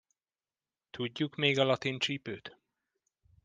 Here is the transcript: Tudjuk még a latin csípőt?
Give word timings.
Tudjuk 0.89 1.35
még 1.35 1.59
a 1.59 1.63
latin 1.63 1.99
csípőt? 1.99 2.57